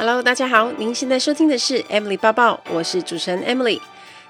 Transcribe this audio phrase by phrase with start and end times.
[0.00, 3.78] Hello，大家好，您现在收听的是 Emily 抱抱，我是主持人 Emily。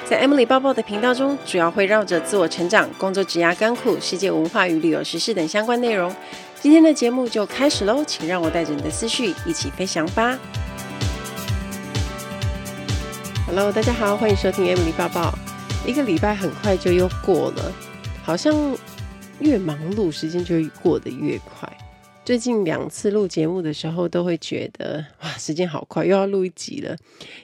[0.04, 6.12] 在 Emily 抱抱的频道中，主要会绕着自我成长、工作、职涯、甘苦、世界文化与旅游时事等相关内容。
[6.60, 10.36] 今天的节目就开始喽，请让我带着你的思绪一起飞翔吧。
[13.46, 15.32] Hello，大家好，欢迎收听 Emily 抱抱。
[15.86, 17.72] 一个礼拜很快就又过了，
[18.24, 18.52] 好像
[19.38, 21.72] 越忙碌，时间就会过得越快。
[22.22, 26.96] 最近两次录节目的时候，都会觉得哇，时间好快，又要录一集了。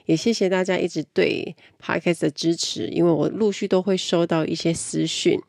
[0.04, 5.40] 也谢谢大家一直对 Podcast 的支持，因为我陆续都会收到一些私讯。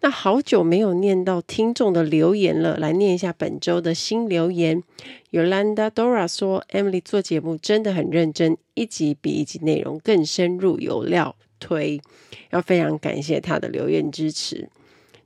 [0.00, 4.82] 那好久没有念到听众的留言了，来念一下本周的新留言。
[5.30, 12.02] Yolanda Dora 说：“Emily 做节目真的很认真，一集比一集内容更深入有料，推。”
[12.50, 14.68] 要非常感谢他的留言支持。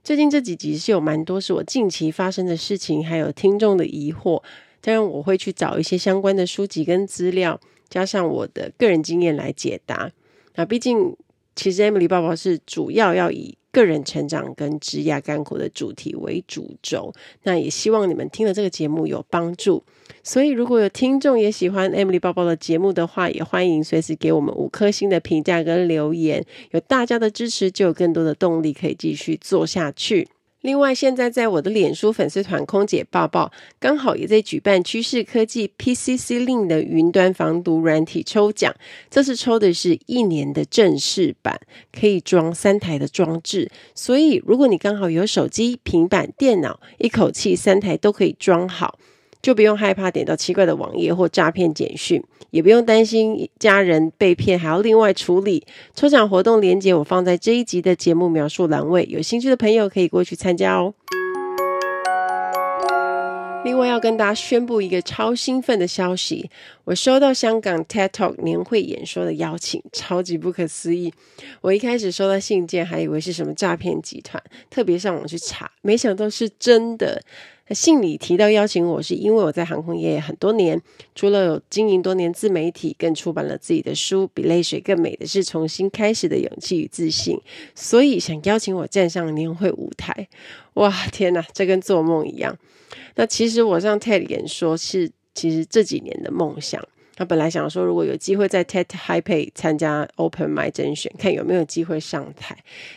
[0.07, 4.41] 最近这几集是有蛮多是我近期发生的事情，还有听众的疑惑，
[4.79, 10.09] 当然我会去找一些相关的书籍跟资料，加上我的个人经验来解答。
[10.55, 11.13] 那毕竟，
[11.57, 19.83] 其实 Emily 爸爸是主要要以个人成长跟枝芽干苦的主题为主轴，那也希望你们听了这个节目有帮助。
[20.23, 26.43] 所以，如果有听众也喜欢 Emily 报报的节目的话，也欢迎随时给我们五颗星的评价跟留言。
[26.71, 30.27] 有大家的支持，就有更多的动力可以继续做下去。
[30.61, 38.75] 另外，现在在我的脸书粉丝团“空姐报报”刚好也在举办趋势科技 PCC Link 的云端防毒软体抽奖。
[39.09, 41.61] 这次抽的是一年的正式版，
[41.97, 43.69] 可以装三台的装置。
[43.93, 48.97] 所以，如果你刚好有手机、平板、电脑，一口气三台都可以装好。
[49.47, 55.65] 就不用害怕点到奇怪的网页或诈骗简讯，也不用担心家人被骗还要另外处理。
[55.95, 60.93] 抽奖活动链接我放在这一集的节目描述栏位，有兴趣的朋友可以过去参加哦。
[63.63, 66.49] 另外要跟大家宣布一个超兴奋的消息，
[66.83, 71.13] 我收到香港 TED Talk 年会演说的邀请，超级不可思议。
[71.61, 77.21] 我一开始收到信件，还以为是什么诈骗集团，特别上网去查，没想到是真的。
[77.75, 80.81] 信里提到邀请我是因为我在航空业很多年，
[81.15, 87.35] 除了有经营多年自媒体，更出版了自己的书《比泪水更美的是重新开始的勇气与自信》，
[87.75, 90.27] 所以想邀请我站上年会舞台。
[90.75, 92.57] 哇，天哪，这跟做梦一样。
[93.15, 96.81] 那其实我上 TED 演说是其实这几年的梦想。
[97.17, 102.55] 他本来想说，如果有机会在 TED Taipei 参加 Open Mic 甄选，看有没有机会上台。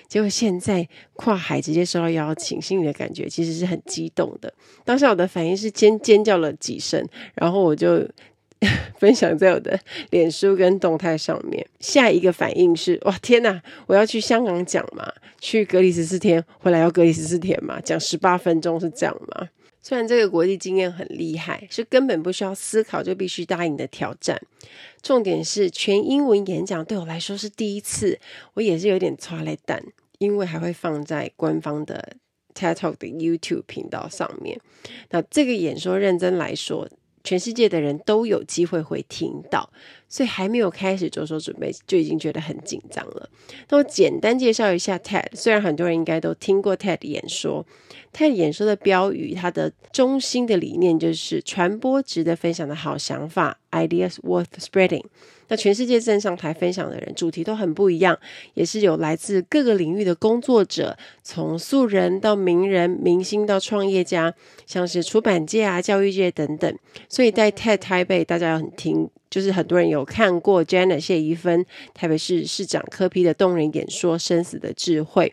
[0.09, 4.53] 结果现在跨海直接收到邀请，心里的感觉其实是很激动的。
[4.85, 7.03] 当时我的反应是尖尖叫了几声，
[7.35, 8.07] 然后我就
[9.01, 11.67] 分享在我的脸书跟动态上面。
[11.81, 13.63] 下一个反应是：哇，天哪！
[13.87, 15.11] 我要去香港讲嘛？
[15.41, 17.81] 去隔离十四天，回来要隔离十四天嘛？
[17.81, 19.49] 讲十八分钟是这样吗？
[19.83, 24.41] 虽然这个国际经验很厉害，是根本不需要思考就必须答应的挑战。
[25.03, 28.19] 重点是全英文演讲对我来说是第一次，
[28.55, 29.83] 我也是有点剉咧等，
[30.19, 32.17] 因为还会放在官方的
[32.55, 34.61] TED Talk 的 YouTube 频道上面。
[35.11, 36.87] 那这个演说认真来说，
[37.25, 39.71] 全世界的人都有机会会听到，
[40.11, 43.31] 所以还没有开始着手准备，就已经觉得很紧张了。
[43.71, 47.65] 那我简单介绍一下 TED，虽然很多人应该都听过 TED 演说
[48.13, 55.05] ，TED 演说的标语，它的中心的理念就是传播值得分享的好想法，Ideas worth spreading。
[55.53, 58.17] 那全世界站上台分享的人，主题都很不一样，
[58.55, 64.33] 也是有来自各个领域的工作者，从素人到名人、明星到创业家，
[64.65, 66.79] 像是出版界啊、教育界等等。
[67.09, 71.65] 所以在 TED 台北，大家要很听，就是很多人有看过 Janet 谢宜芬
[71.95, 75.33] 台北市市长柯 P 的动人演说《生死的智慧》。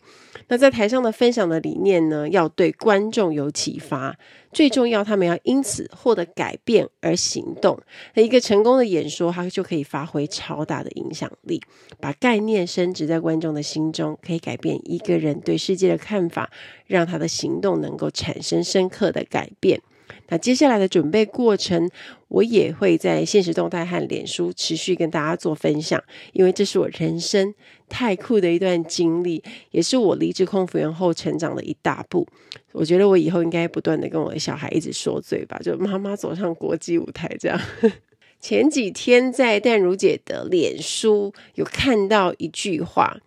[0.50, 4.18] 那在台上的分享的理念呢，要对观众有启发。
[4.53, 7.78] 最重要，他们要因此获得改变而行动。
[8.16, 11.62] 那一个成功的演说，它就可以发挥超大的影响力，
[12.00, 16.50] 把概念升值在观众的心中，可以改变一个人对世界的看法，
[16.86, 19.81] 让他的行动能够产生深刻的改变。
[20.29, 21.90] 那接下来的准备过程，
[22.28, 27.54] 我也会在现实动态和脸书持续跟大家做分享，因为这是我人生
[27.88, 32.27] 太酷的一段经历，也是我离职空服员后成长的一大步。
[32.74, 37.59] 我觉得我以后应该不断的跟我的小孩一直说嘴吧，就妈妈走上国际舞台这样。
[38.39, 43.18] 前几天在淡如姐的脸书有看到一句话：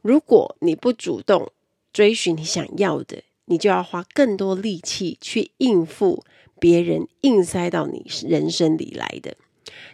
[0.00, 1.52] 如果你不主动
[1.92, 3.18] 追寻你想要的，
[3.48, 6.22] 你就要花更多力气去应付
[6.60, 9.36] 别人硬塞到你人生里来的。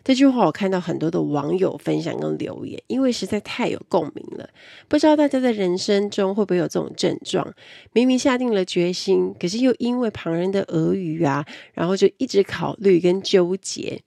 [0.03, 4.49] 这句话我看到很多的网友分享跟留言，因为实在太有共鸣了。
[4.87, 7.55] 不知道大家在人生中会不会有这种症状？
[7.93, 14.01] 明明下定了决心，可是又因为旁人的耳语啊，然后就一直考虑跟纠结。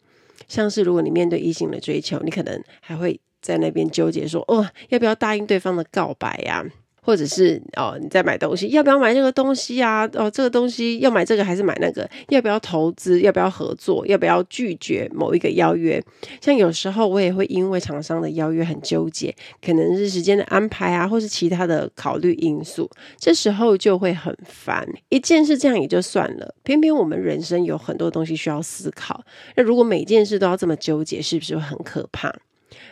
[0.48, 6.66] 像是如果你面对异性的追求，你可能还会在那边纠结说，哦，要不要答应对方的告白呀？
[7.08, 10.06] 或者是哦，你在买东西，要不要买这个东西啊？
[10.16, 12.06] 哦，这个东西要买这个还是买那个？
[12.28, 13.22] 要不要投资？
[13.22, 14.06] 要不要合作？
[14.08, 16.04] 要不要拒绝某一个邀约？
[16.42, 19.34] 像有时候我也会因为厂商的邀约很纠结，
[19.66, 24.86] 可能是时间的安排啊，或是其他的考虑因素，这时候就会很烦。
[25.08, 29.24] 一件事这样也就算了，偏偏我们人生有很多东西需要思考。
[29.56, 32.36] 那如果每件事都要这么纠结，是不是会很可怕？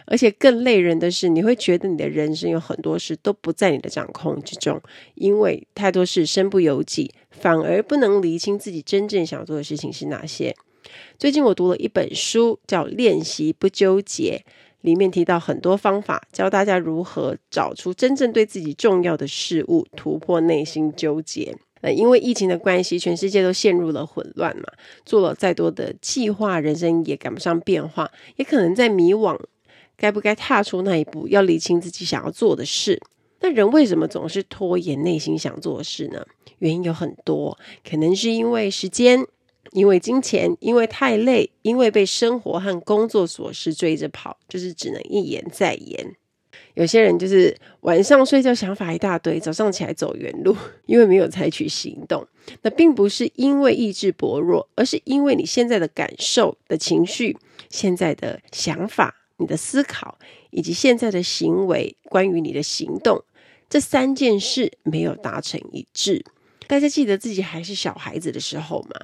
[0.05, 4.81] 而且更累人的是，你会觉得你的人生有很多事都不在你的掌控之中，
[5.15, 10.55] 因为太多事身不由己，反而不能厘清自己真正想做的事情是哪些。
[11.17, 14.43] 最近我读了一本书，叫《练习不纠结》，
[14.81, 21.55] 里面提到很多方法，教大家如何找出真正对自己重要的事物，突破内心纠结。
[21.81, 24.63] 呃因为疫情的关系，全世界都陷入了混乱嘛，
[25.05, 29.37] 做了再多的计划，人生也赶不上变化，也可能在迷惘。
[29.97, 31.27] 该不该踏出那一步？
[31.27, 33.01] 要理清自己想要做的事。
[33.41, 36.25] 那人为什么总是拖延内心想做的事呢？
[36.59, 37.57] 原因有很多，
[37.87, 39.25] 可能是因为时间，
[39.71, 46.15] 因为金钱，因为太累，因为被生活和工作琐事追着跑，就是只能一延再延。
[46.73, 50.55] 有些人就是晚上睡觉想法一大堆，早上起来走原路，
[50.87, 52.25] 因为没有采取行动。
[52.61, 57.37] 那并不是因为意志薄弱，而是因为你现在的感受的情绪，
[57.69, 59.24] 现在的想法。
[59.37, 60.17] 你的思考
[60.51, 63.23] 以及现在的行为，关于你的行动，
[63.69, 66.23] 这三件事没有达成一致。
[66.67, 68.99] 大家记得自己还是小孩子的时候吗？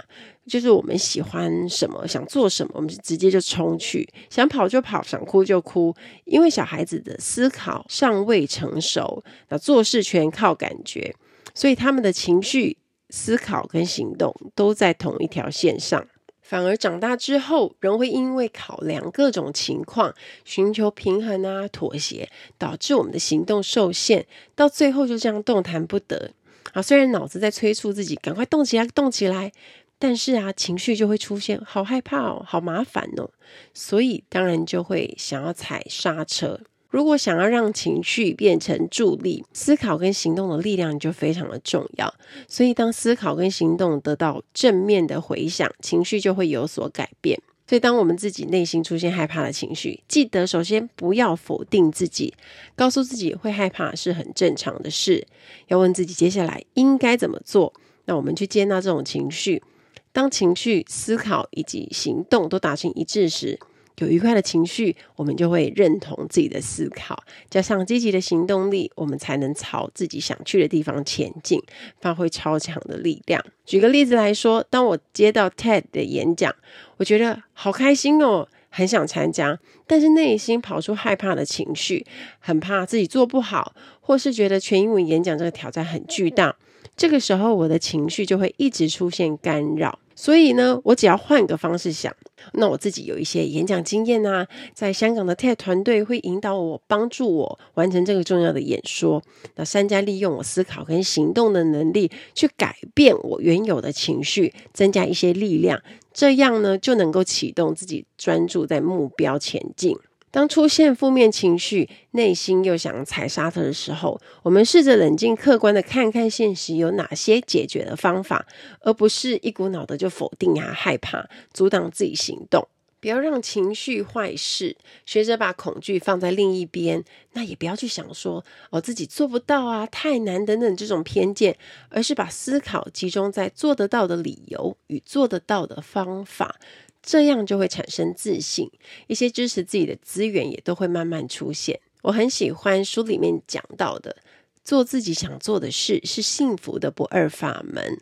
[0.47, 5.95] 就是我们喜欢什么，想做什么，我们直接就冲去，想跑就跑，想哭就哭。
[6.25, 11.13] 因为小孩子的思考尚未成熟，那做事全靠感觉，
[11.53, 12.77] 所以他们的情绪、
[13.11, 16.07] 思考跟行动都在同一条线上。
[16.51, 20.13] 反而长大之后，人会因为考量各种情况，
[20.43, 22.27] 寻求平衡啊、妥协，
[22.57, 26.31] 导致我们的行动受限，到最后就这样动弹不得。
[26.73, 29.53] 啊，虽然脑子在催促自己赶快动起来、动起来，
[29.97, 33.29] 但是啊，情绪就会出现，好害怕哦，好麻烦哦，
[33.73, 36.59] 所以当然就会想要踩刹车。
[36.91, 42.13] 如果想要让情绪变成助力，思考跟行动的力量就非常的重要。
[42.49, 47.41] 所以，当思考跟行动得到正面的回响，情绪就会有所改变。
[47.65, 52.33] 所以，当我们自己内心出现害怕的情绪，记得首先不要否定自己，
[52.75, 55.25] 告诉自己会害怕是很正常的事。
[55.67, 57.73] 要问自己接下来应该怎么做。
[58.03, 59.63] 那我们去接纳这种情绪。
[60.11, 63.57] 当情绪、思考以及行动都达成一致时，
[63.97, 71.61] 有愉快的情绪，我们就会认同自己的思考，加上积极的行动力，我们才能朝自己想去的地方前进，
[71.99, 73.43] 发挥超强的力量。
[73.65, 76.53] 举个例子来说，当我接到 TED 的演讲，
[76.97, 82.05] 我觉得好开心哦，很想参加，但是内心跑出害怕的情绪，
[82.39, 86.55] 很怕自己做不好，或是觉得全英文演讲这个挑战很巨大。
[86.97, 89.99] 这个时候，我的情绪就会一直出现干扰。
[90.15, 92.13] 所以呢，我只要换个方式想，
[92.53, 99.21] 那我自己有一些演讲经验啊，在香港的 TED 团队会引导我，帮助我完成这个重要的演说。
[99.55, 105.81] 那善加利用我思考跟行动的能力，去改变我原有的情绪，增加一些力量，
[106.13, 109.97] 这样呢，就能够启动自己专注在目标前进。
[110.31, 118.47] 当出现负面情绪，内心又想踩刹车的时候，我们试着冷静客观的看看现实有哪些解决的方法，
[118.79, 122.67] 而不是一股脑的就否定啊、害怕、阻挡自己行动。
[123.01, 127.03] 不要让情绪坏事，学着把恐惧放在另一边。
[127.33, 131.57] 那也不要去想说哦，自己做不到啊，太难等等这种偏见，
[131.89, 136.57] 而是把思考集中在做得到的理由与做得到的方法。
[137.01, 138.69] 这样就会产生自信，
[139.07, 141.79] 一些支持自己的资源也都会慢慢出现。
[142.03, 144.17] 我很喜欢书里面讲到的，
[144.63, 147.97] 做自己想做的事是幸福的不二法门。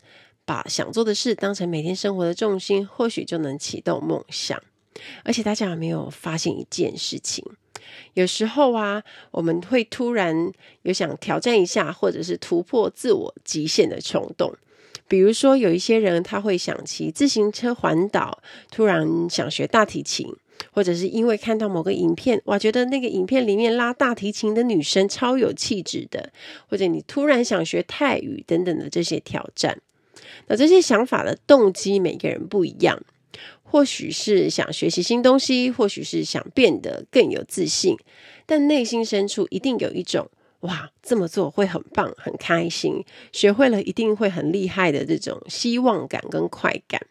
[0.45, 4.59] 把想做的事当成每天生活的重心，或许就能启动梦想。
[5.23, 7.45] 而且大家有没有发现一件事情？
[8.15, 10.51] 有时候啊，我们会突然
[10.81, 14.51] 有想挑战一下，或者是突破自我极限的冲动。
[15.09, 20.27] 比如说，有一些人他会想骑自行车环岛，突然想学大提琴，
[20.71, 26.31] 或者是因为看到某个影片，哇，觉得那个影片里面拉大提琴的女生超有气质的，
[26.67, 29.81] 或者你突然想学泰语等等的这些挑战。
[30.47, 33.01] 那这些想法的动机，每个人不一样，
[33.63, 37.97] 或许是想学习新东西，或许是想变得更有自信，
[38.45, 40.29] 但内心深处一定有一种。
[40.61, 47.01] 哇，这么做会很棒，很开心，学会了一定会很厉害的这种希望感跟快感。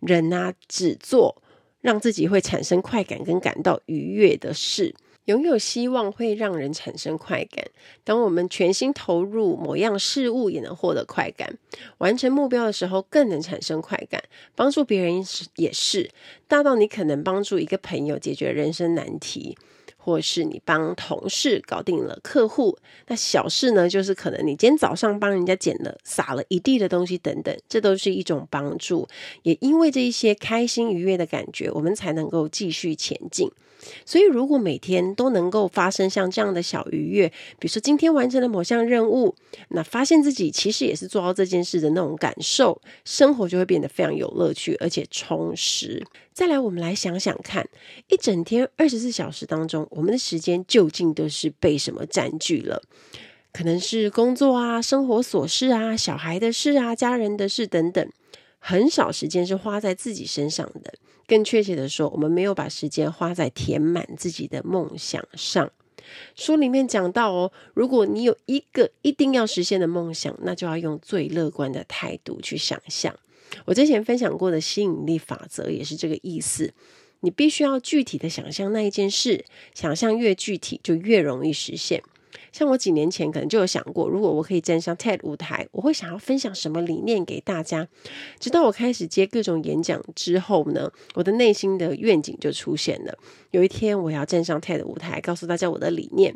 [0.00, 1.42] 人啊，只做
[1.80, 4.94] 让自己会产生快感跟感到愉悦的事。
[5.26, 7.66] 拥有希望会让人产生快感。
[8.04, 11.58] 当我们全心投入某样事物，也能获得快感。
[11.98, 14.22] 完成目标的时候，更能产生快感。
[14.54, 15.24] 帮助别人
[15.56, 16.10] 也是，
[16.46, 19.58] 大到你可能帮助一个朋友解决人生难题。
[20.06, 29.08] 或是你帮同事搞定了客户，那小事呢，就是可能你今天早上帮人家捡了撒了一地的东西等等，这都是一种帮助。
[29.42, 33.50] 也因为这一些开心愉悦的感觉，我们才能够继续前进。
[34.04, 37.28] 所以，如果每天都能够发生像这样的小愉悦，
[37.58, 39.34] 比如说今天完成了某项任务，
[39.68, 46.04] 那发现自己其实也是做到这件事的那种感受，生活就会变得非常有乐趣，而且充实。
[46.32, 47.66] 再来，我们来想想看，
[48.08, 52.82] 一整天二十四小时当中，我们的时间究竟都是被什么占据了？
[53.52, 58.06] 可能是工作啊、生活琐事啊、小孩的事啊、家人的事等等，
[58.58, 60.94] 很少时间是花在自己身上的。
[61.26, 65.70] 更确切的说，我们没有把时间花在填满自己的梦想上。
[66.36, 73.12] 书里面讲到哦，如果你有一个一定要实现的梦想，那就要用最乐观的态度去想象。
[73.64, 76.72] 我之前分享过的吸引力法则也是这个意思。
[77.20, 79.44] 你必须要具体的想象那一件事，
[79.74, 82.02] 想象越具体，就越容易实现。
[82.56, 87.86] 像我几年前可能就有想过，如果我可以站上 TED 舞台，我会想要分享什么理念给大家。
[88.40, 93.18] 直到我开始接各种演讲之后呢，我的内心的愿景就出现了。
[93.50, 96.34] 有一天我要站上 TED 舞台，告诉大家我的理念。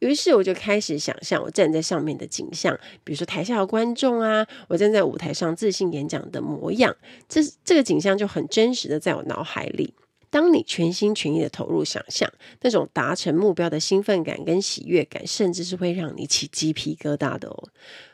[0.00, 6.94] 于是我就开始想象我站在上面的景象，比如说台下的观众啊，我站在舞台上自信演讲的模样。
[7.30, 9.94] 这这个景象就很真实的在我脑海里。
[10.32, 17.68] 当你全心全意的投入想象，那种达成目标的兴奋感跟喜悦感，甚至是会让你起鸡皮疙瘩的哦。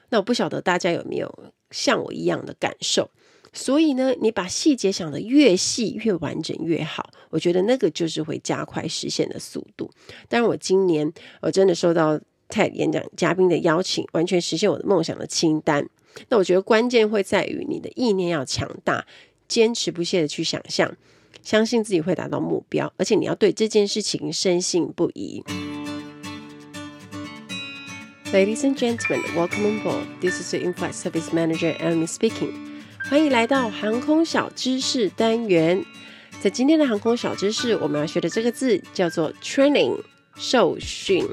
[0.09, 3.09] 那我不晓得大家有没有像我一样的感受？
[3.53, 9.89] 所以呢，你把细节想得越细越完整越好，我觉得那个就是会加快实现的速度。
[10.29, 15.89] 当然，我今年我真的收到 TED 演讲嘉宾的邀请，完全实现我的梦想的清单。
[16.31, 19.07] 那我觉得关键会在于你的意念要强大，
[19.47, 20.97] 坚持不懈的去想象。
[21.43, 25.43] 相信自己会达到目标，而且你要对这件事情深信不疑。
[28.33, 30.05] Ladies and gentlemen, welcome on board.
[30.21, 32.53] This is the in-flight service manager, Amy speaking.
[33.09, 35.83] 欢迎来到航空小知识单元。
[36.43, 39.99] 在今天的航空小知识，我们要学的这个字叫做 training，
[40.37, 41.27] 受训。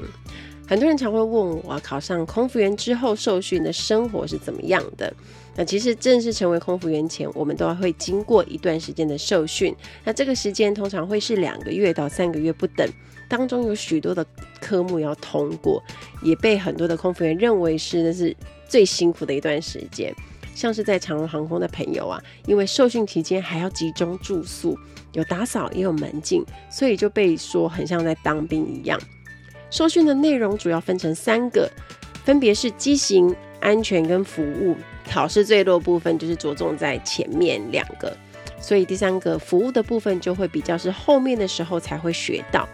[0.66, 5.14] 很多人常会问我，考上空服员之后，受训的生活是怎么样的？
[5.56, 9.74] 那其实正式成为空服员前，我们都会经过一段时间的受训。
[10.04, 12.86] 那这个时间通常会是两个月到三个月不等，
[13.26, 14.24] 当中有许多的
[14.60, 15.82] 科目要通过，
[16.22, 18.36] 也被很多的空服员认为是那是
[18.68, 20.14] 最辛苦的一段时间。
[20.54, 24.78] 像是在长荣航空的朋友啊，因为受训期间还要集中住宿，
[25.12, 28.98] 有打扫也有门禁，所以就被说很像在当兵一样。
[29.70, 31.70] 受训的内容主要分成三个，
[32.24, 34.74] 分别是机型、安全跟服务。
[35.10, 38.16] 考试最多部分就是着重在前面两个，
[38.60, 42.68] 所以第三个服务的部分就会比较是后面的时候才会学到。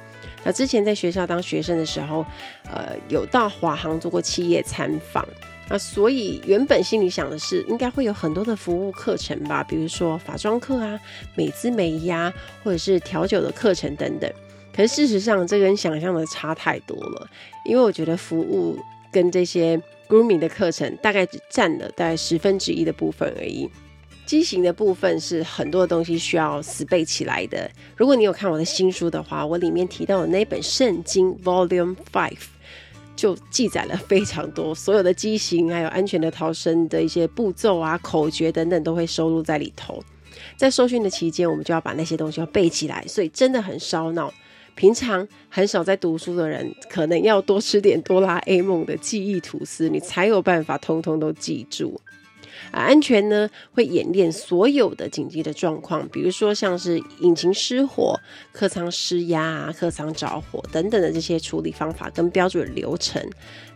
[0.45, 2.27] 那之前在学校当学生的时候，
[2.69, 5.25] 呃，有到华航做过企业参访，
[5.69, 10.99] 那所以原本心里想的是应该会有很多的服务课程吧，比如说法妆课啊、
[11.37, 12.33] 美姿美仪啊，
[12.65, 14.29] 或者是调酒的课程等等。
[14.75, 17.29] 可是事实上，这跟想象的差太多了，
[17.65, 18.77] 因为我觉得服务
[19.13, 19.81] 跟这些。
[20.09, 23.67] grooming 的课程大概只占了大概十分之一的部分而已。
[24.27, 27.71] 机型的部分是很多东西需要死背起来的。
[27.97, 32.37] 如果你有看我的新书的话，我里面提到的那本圣经 Volume Five
[33.17, 40.03] 就记载了非常多，所有的机型还有安全的逃生的一些步骤啊、口诀等等都会收录在里头。
[40.59, 44.31] 在受训的期间，我们就要把那些东西要背起来，所以真的很烧脑。
[44.75, 52.01] 平常很少在读书的人，可能要多吃点哆啦 A 梦的记忆吐司，你才有办法通通都记住。
[52.73, 58.19] 啊，安全呢，会演练所有的紧急的状况，比如说像是引擎失火、
[58.51, 63.23] 客舱失压、客舱着火等等的这些处理方法跟标准流程。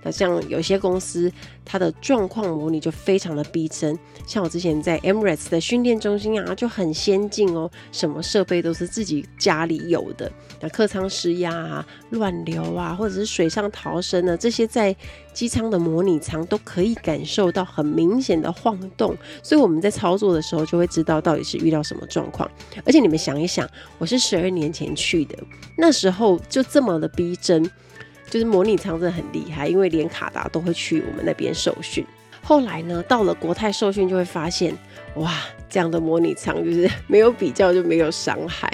[0.03, 1.31] 那像有些公司，
[1.65, 3.99] 它的状况模拟就非常的逼真。
[4.26, 10.31] 像我之前在 Emirates 的训练中心啊，就很先进哦，什么设备都是自己家里有的。
[10.61, 14.95] 那客舱失压啊、乱流啊，或者是水上逃生呢，这些在
[15.37, 22.50] 机舱的模拟舱都可以感受到很明显的晃动，所以我们在操作的时候就会知道到底是遇到什么状况。
[22.87, 25.37] 而且你们想一想，我是十二年前去的，
[25.76, 27.62] 那时候就这么的逼真，
[28.31, 32.02] 就是模拟舱真的很厉害，因为连卡达都会去我们那边受训。
[32.43, 34.75] 后来呢，到了国泰受训就会发现，
[35.16, 35.35] 哇，
[35.69, 38.73] 这样的模拟舱就是没有比较就没有伤害。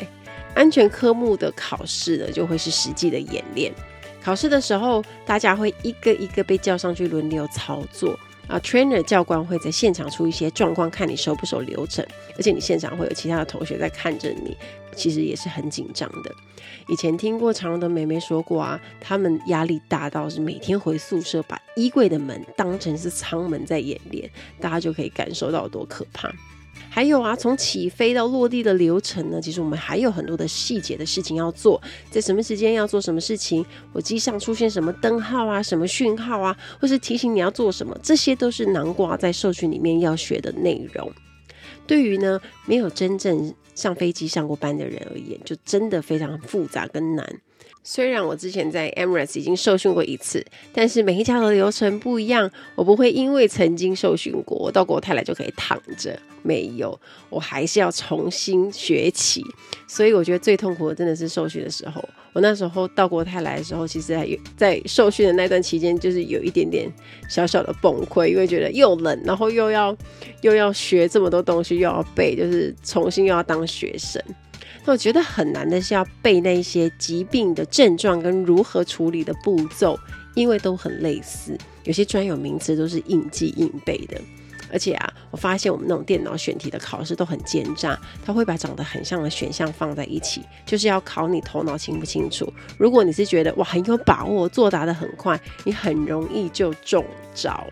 [0.55, 3.73] 安全科目的考试呢，就会是实际的演练。
[4.25, 8.59] 考试的时候，大家会一个一个被叫上去轮流操作啊。
[8.61, 14.57] Trainer 教官会在现场出一些状况，看你熟不熟流程，而且你现场会有其他的同学在看着你，
[14.95, 16.33] 其实也是很紧张的。
[16.89, 26.33] 以前听过长荣的妹妹说过啊，他们压力大到是每天回宿舍把衣柜的门当成是舱门在演练，大家就可以感受到多可怕。
[26.89, 41.11] 还有啊，从起飞到落地的流程呢，其实我们还有很多的细节的事情要做，在什么时间要做什么事情，我机上出现什么灯号啊，什么讯号啊，或是提醒你要做什么，这些都是南瓜在社群里面要学的内容。
[41.87, 47.27] 对于呢，没有真正上飞机上过班的人而言，就真的非常复杂跟难。
[47.85, 56.19] 虽然我之前在 Emirates 已经受训过一次，但是每一家的流程不一样，我不会因为曾经受训过，我到国泰来就可以躺着。
[56.45, 56.99] 没有，
[57.29, 59.45] 我还是要重新学起。
[59.87, 62.03] 所以我觉得最痛苦的真的是受训的时候。
[62.33, 66.91] 我那时候到国泰来的时候，其实还有在受训的那段期间，就是有一点点
[67.29, 69.97] 小小的崩溃，因为觉得又冷，然后又要
[70.41, 74.21] 又要学这么多东西，又要背，就是重新又要当学生。
[74.85, 79.99] 那我觉得很难的是要背那些疾病的症状跟如何处理的步骤，
[80.35, 84.21] 因为都很类似，有些专有名词都是硬记硬背的。
[84.73, 92.51] 而且啊，我发现我们那种电脑选题的考试都很奸诈，他会把长得很像的选项放在一起，就是要考你头脑清不清楚。
[92.79, 97.67] 如果你是觉得哇很有把握，作答得很快，你很容易就中招。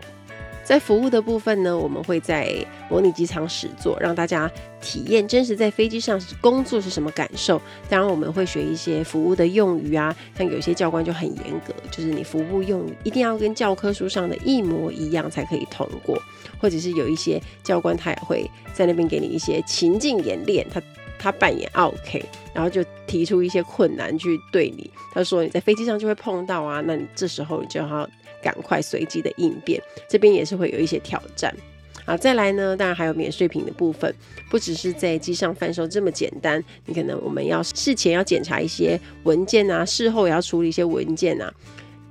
[0.71, 2.49] 在服务的部分呢，我们会在
[2.89, 4.49] 模拟机舱实作，让大家
[4.79, 7.61] 体验真实在飞机上工作是什么感受。
[7.89, 16.17] 当然，我们会学一些服务的用语啊，像有些教官就很严格，就是你服务用语一定要跟教科书上的一模一样才可以通过。
[16.57, 20.81] 或者是有一些教官他也会在那边给你一些情境演练，他
[21.19, 22.23] 他扮演 OK，
[22.53, 24.89] 然后就提出一些困难去对你。
[25.13, 28.09] 他说你在飞机上就会碰到啊，那你这时候你就要。
[28.41, 31.55] 赶快随机的应变，这边也是会有一些挑战。
[32.03, 34.11] 好，再来呢，当然还有免税品的部分，
[34.49, 41.53] 不只是在机上贩售这么简单，你可能我们要事前要检查一些文件啊，事后也要处理一些文件啊，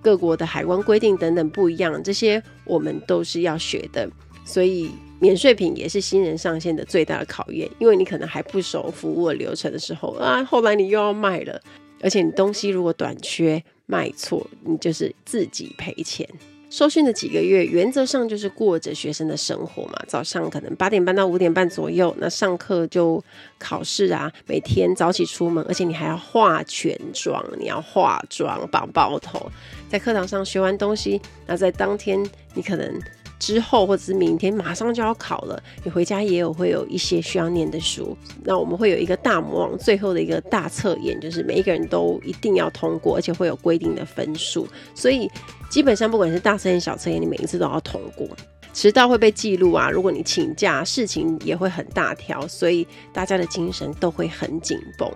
[0.00, 4.08] 各国的海关规定等等不一样，这些我们都是要学的。
[4.44, 11.60] 所以免税品也是新人上线的最大的考验，因为你可能还不熟服务流程的时候啊，后来你又要卖了，
[12.00, 13.60] 而且你东西如果短缺。
[13.90, 16.28] 卖错，你就是自己赔钱。
[16.70, 20.00] 受训的几个月，原则上就是过着学生的生活嘛。
[20.06, 23.20] 早上可能八点半到五点半左右，那上课就
[23.58, 24.32] 考试啊。
[24.46, 29.50] 每天早起出门，而且你还要化全妆，你要化妆、绑包头。
[29.88, 32.24] 在课堂上学完东西，那在当天
[32.54, 33.00] 你可能。
[33.40, 38.16] 之后或者是明天马上就要考了，你回家也有会有一些需要念的书。
[38.44, 44.68] 那我们会有一个大魔王，最后的一个大测验，就是每一个人都一定要通过，而且会有规定的分数。
[44.94, 45.28] 所以
[45.70, 48.28] 基本上不管是大测验、小测验，你每一次都要通过。
[48.72, 55.10] 迟到会被记录啊，如果你请假，事情也会很大条，所以大家的精神都会很紧绷。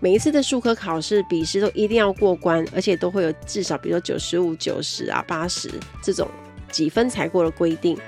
[0.00, 5.70] 每一次的术科考试、笔试都一定要过关，而且都会有至少比如说九十五、九十啊、八十
[6.02, 6.26] 这种。
[6.70, 7.98] 几分才过的规定？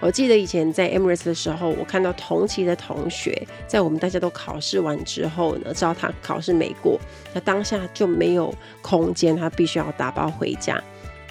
[0.00, 7.00] 我记得以前在 Emirates 的时候，我看到同期的同学，在我们大家都考试完之后呢，知道他考试没过，
[7.34, 10.80] 那当下就没有空间，他必须要打包回家，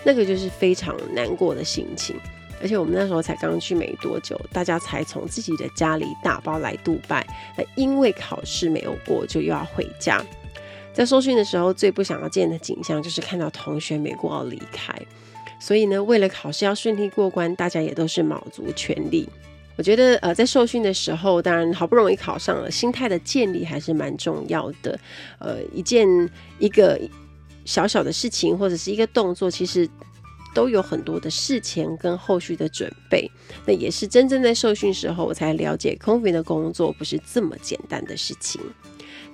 [0.03, 2.15] 那个就是非常难过的心情。
[2.61, 10.21] 而且我们那时候才刚去没多久，大家才从自己的家里打包来杜拜，那因为考试没有过，就又要回家。
[10.91, 14.93] 在受训的时候，最不想要见的景象就是看到同学没过要离开。
[15.59, 19.27] 所以呢，为了考试要顺利过关，大家也都是卯足全力。
[19.75, 24.99] 我觉得，呃，在受训的时候，当然好不容易考上了，心态的建立还是蛮重要的。
[25.37, 26.07] 呃，一件
[26.57, 26.99] 一个
[27.63, 29.87] 小小的事情或者是一个动作，其实
[30.55, 33.29] 都有很多的事前跟后续的准备。
[33.67, 38.59] 那也是真正在受训时候，我才了解空服的工作不是这么简单的事情。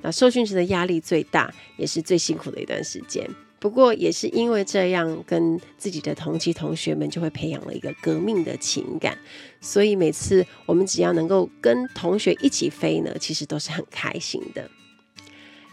[0.02, 3.26] 那受训时的压力最大，也是最辛苦的一段时间。
[3.64, 9.18] 不过也是因为这样，跟自己的同期同学们就会培养了一个革命的情感，
[9.62, 14.70] 所以每次我们只要能够跟同学一起飞呢，其实都是很开心的。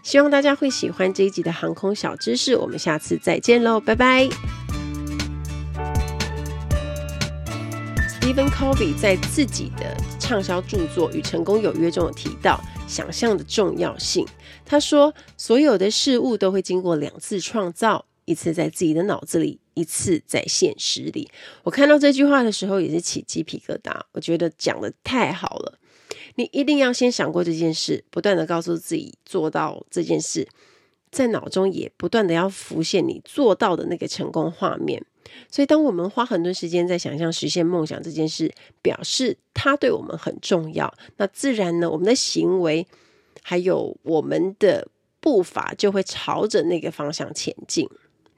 [0.05, 4.29] 希望大家会喜欢这一集的航空小知识，我们下次再见喽，拜拜。
[8.21, 12.61] Stephen Covey 在自己的畅销著作《与成功有约》中有提到。
[12.91, 14.27] 想象的重要性。
[14.67, 21.31] 他说，所有的事物都会经过两次创造，一次在自己的脑子里，一次在现实里。
[21.63, 24.01] 我看到这句话的时候，也是起鸡皮疙瘩。
[24.13, 25.79] 我觉得讲的太好了。
[26.35, 30.49] 你一定要先想过这件事，不断的告诉自己做到这件事，
[31.13, 35.05] 在脑中也不断的要浮现你做到的那个成功画面。
[35.51, 42.87] 所以，当我们花很多时间在想象实现梦想这件事，表示它对我们很重要，那自然呢，我们的行为
[43.43, 44.89] 还有我们的
[45.21, 47.89] 步伐就会朝着那个方向前进。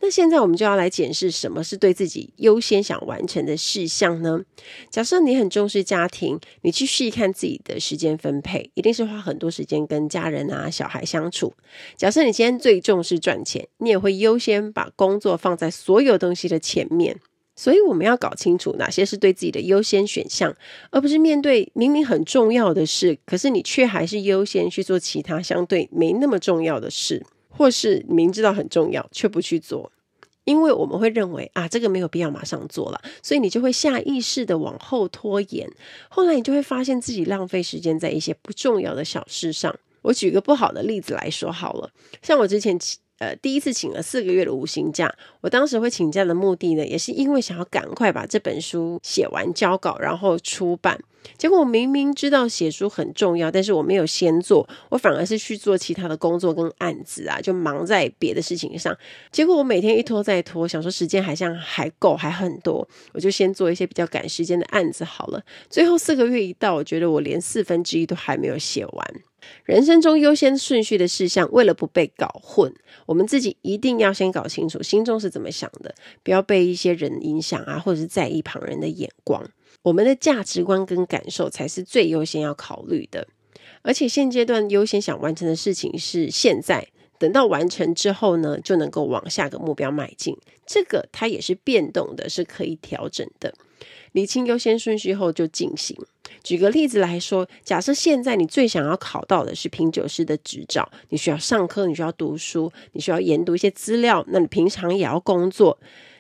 [0.05, 4.43] 那现在我们就要来检视什么是对自己优先想完成的事项呢？
[4.91, 11.55] 假设你很重视家庭，你去细看自己的时间分配，一定是花很多时间跟家人啊、小孩相处。
[11.97, 17.21] 假设你今天最重视赚钱，你也会优先把工作放在所有东西的前面。
[17.55, 20.53] 所以我们要搞清楚哪些是对自己的优先选项，
[20.91, 27.25] 而不是面对明明很重要的事，可是你却还是优先去做其他相对没那么重要的事。
[27.55, 29.91] 或是明知道很重要却不去做，
[30.44, 35.70] 因为我们会认为啊，这个没有必要马上做了，所以你就会下意识的往后拖延。
[36.09, 39.74] 后来你就会发现自己浪费时间在一些不重要的小事上。
[40.02, 41.90] 我举个不好的例子来说好了，
[42.22, 42.78] 像我之前。
[43.22, 50.98] 呃，第一次请了四个月的无薪假，我当时会请假的目的呢，也是因为想要赶快把这本书写完交稿，然后出版。
[51.38, 58.92] 结果我明明知道写书很重要，但是我没有先做，我反而是去做其他的工作跟案子啊，就忙在别的事情上。
[59.30, 65.40] 结果我每天一拖再拖，想说时间好像还够，还很多，我就先做一些比较赶时间的案子好了。
[65.70, 69.14] 最后四个月一到，我觉得我连四分之一都还没有写完。
[69.64, 72.72] 人生中优先顺序的事项，为了不被搞混，
[73.07, 79.48] 我们自己一定要先搞清楚心中是怎么想的，不要被一些人影响啊，或者是在意旁人的眼光。
[79.83, 83.26] 我们的价值观跟感受才是最优先要考虑的。
[83.83, 86.87] 而且现阶段优先想完成的事情是现在，
[87.18, 90.37] 等到完成之后呢，就能够往下个目标迈进。
[90.64, 93.55] 这个它也是变动的，是可以调整的。
[94.12, 95.96] 理清优先顺序后就进行。
[96.42, 105.79] 举个例子来说，假设现在你最想要考到的是品酒师的执照，你需要上课，你需要读书，你需要研读一些资料，那你平常也要工作，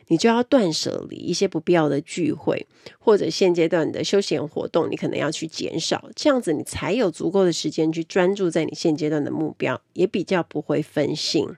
[0.08, 2.66] 你就要断舍离一些不必要的聚会，
[2.98, 11.48] 或者现阶段的休闲活动，你可能要去减少，这样子你才有足够的时间去专注在你现阶段的目标，也比较不会分心。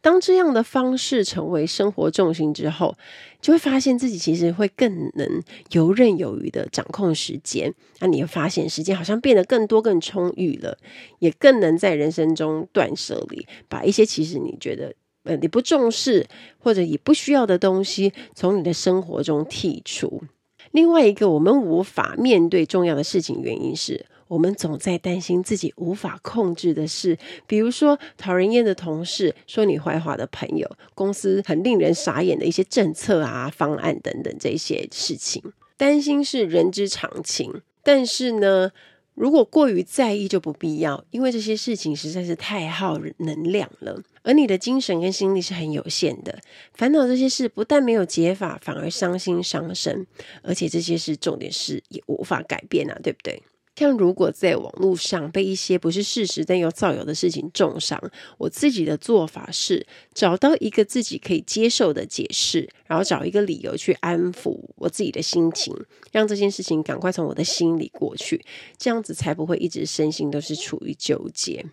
[0.00, 2.96] 当这样的方式成为生活重心之后，
[3.40, 7.74] 就会发现自己其实会更能游刃有余的掌控时间。
[7.98, 10.78] 那你会发现时间好像变得更多、更充裕了，
[11.18, 16.26] 也更能在人生中断舍离，把一些其实你觉得呃你不重视
[16.58, 20.22] 或者也不需要的东西从你的生活中剔除。
[20.70, 24.06] 另外一个我们无法面对重要的事情，原因是。
[24.28, 35.42] 我们总在担心自己无法控制的事，比如说讨人厌的同事、说你坏话的朋友、公司很令人傻眼的一些政策啊、方案等等这些事情。
[35.76, 38.72] 担心是人之常情，但是呢，
[39.14, 46.38] 如果过于在意就不必要，因为这些事情实在是太耗能量了，而你的精神跟心力是很有限的。
[46.74, 50.06] 烦恼这些事不但没有解法，反而伤心伤身，
[50.42, 53.40] 而且这些事重点是也无法改变啊，对不对？
[53.78, 65.72] 像如果在网络上被一些不是事实但又造谣的事情重伤，我自己的做法是找到一个自己可以接受的解释，然后找一个理由去安抚我自己的心情，
[66.10, 68.44] 让这件事情赶快从我的心里过去，
[68.76, 71.64] 这样子才不会一直身心都是处于纠结。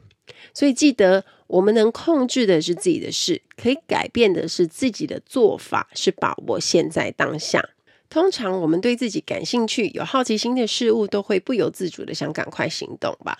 [0.53, 7.71] 所以记得，我们能控制的是自己的事，可以改变的是自己的做法，是把握现在当下。
[8.15, 13.39] 通常我们对自己感兴趣、有好奇心的事物，都会不由自主的想赶快行动吧。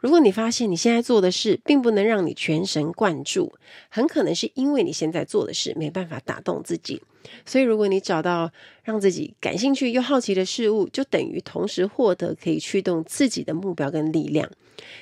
[0.00, 3.52] 如果你发现你现在做的事并不能让你全神贯注，
[3.88, 7.00] 很可能是因为你现在做的事没办法打动自己。
[7.46, 8.50] 所以，如果你找到
[8.82, 14.50] 让自己感兴趣又好奇的事物，就等于同时获得可以驱动自己的目标跟力量。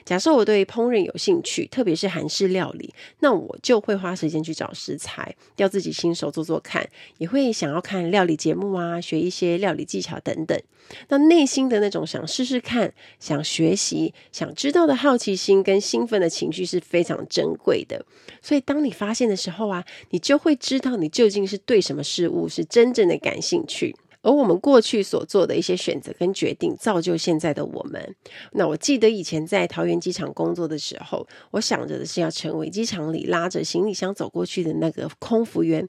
[0.05, 10.61] 假设我对烹饪有兴趣，特别是韩式料理，那我就会花时间去找食材，要自己亲手做做看，也会想要看料理节目啊，学一些料理技巧等等。
[11.09, 18.07] 那内心的那种想试试看、想学习、想知道的好奇心跟兴奋的情绪是非常珍贵的。
[18.41, 23.97] 所以，当你发现的时候啊，你就会知道你究竟是对什么事物是真正的感兴趣。
[24.27, 28.17] 而我们过去所做的一些选择跟决定，造就现在的我们。
[28.55, 35.89] 那我记得以前在桃园机场工作的时候，我想着的是要成为机场里拉着行李箱走过去的那个空服员。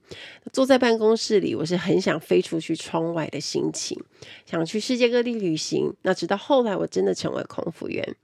[0.53, 3.99] 坐在办公室里，我是很想飞出去窗外的心情，
[4.45, 5.91] 想去世界各地旅行。
[6.03, 8.15] 那直到后来，我真的成为空服员，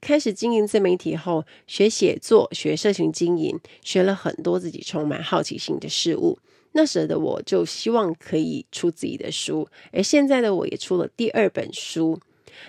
[0.00, 6.38] 开始经营自媒体后，学写作、学社群经营，学了很多自己充满好奇心的事物。
[6.76, 12.20] 那时的我就希望可以出自己的书，而现在的我也出了第二本书。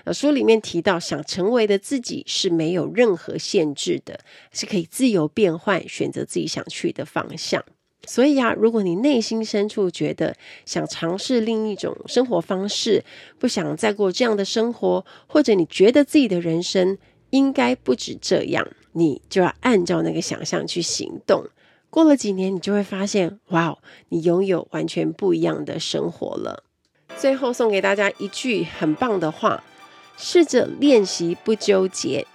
[0.06, 4.22] 那书里面提到，想成为的自己是没有任何限制的，
[4.54, 7.64] 是可以自由变换，选择自己想去的方向。
[8.06, 10.34] 所以啊，如果你内心深处觉得
[10.66, 13.04] 想尝试另一种生活方式，
[13.38, 16.98] 不想再过这样的生活，或者你觉得自己的人生
[17.32, 21.46] 应该不止这样，你就要按照那个想象去行动。
[21.90, 23.78] 过了几年，你就会发现，哇，
[24.10, 26.64] 你拥有完全不一样的生活了。
[27.18, 29.64] 最后送给大家一句很棒的话：
[30.18, 32.28] 试着练习不纠结，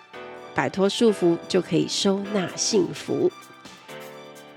[0.54, 3.30] 摆脱束缚，就可以收纳幸福。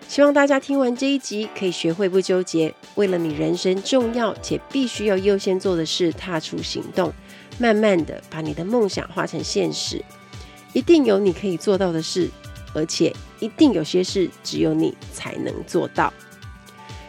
[0.07, 7.11] 希望大家听完这一集，可以学会不纠结，为了你人生重要且必须要优先做的事，踏出行动，
[7.59, 10.03] 慢慢的把你的梦想化成现实。
[10.73, 12.29] 一定有你可以做到的事，
[12.75, 16.13] 而且一定有些事只有你才能做到。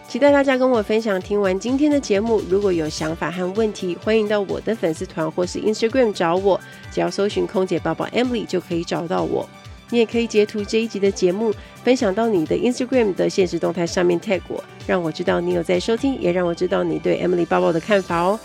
[0.08, 1.20] 期待大家跟我分享。
[1.20, 6.58] 听完今天的节目，如果有想法和问题，欢迎到我的粉丝团或是 Instagram 找我，
[6.92, 9.46] 只要搜寻空姐报报 Emily 就可以找到我。
[9.90, 11.52] 你也可以截图这一集的节目，
[11.84, 18.38] 分享到你的 Instagram 的现实动态上面 tag 我，让我知道你有在收听，也让我知道你对 Emily 报报的看法哦。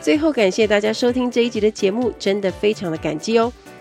[0.00, 3.52] 最后感谢大家收听这一集的节目，真的非常的感激哦。